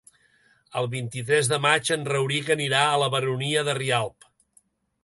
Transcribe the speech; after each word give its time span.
El 0.79 0.87
vint-i-tres 0.93 1.51
de 1.51 1.59
maig 1.67 1.91
en 1.97 2.09
Rauric 2.15 2.51
anirà 2.57 2.81
a 2.87 2.97
la 3.05 3.13
Baronia 3.19 3.67
de 3.71 3.79
Rialb. 3.83 4.31